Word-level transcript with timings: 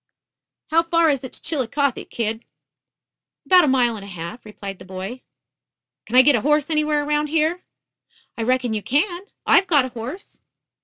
"How 0.71 0.81
far 0.81 1.11
is 1.11 1.23
it 1.23 1.31
to 1.33 1.41
Chillicothe, 1.43 2.09
kid?" 2.09 2.43
"About 3.45 3.63
a 3.65 3.67
mile 3.67 3.95
and 3.95 4.03
a 4.03 4.07
half," 4.07 4.43
replied 4.45 4.79
the 4.79 4.83
boy. 4.83 5.21
"Can 6.07 6.15
I 6.15 6.23
get 6.23 6.33
a 6.35 6.41
horse 6.41 6.71
anywhere 6.71 7.05
around 7.05 7.27
here?" 7.27 7.61
"I 8.35 8.41
reckon 8.41 8.73
you 8.73 8.81
can. 8.81 9.27
I've 9.45 9.67
got 9.67 9.85
a 9.85 9.89
horse." 9.89 10.39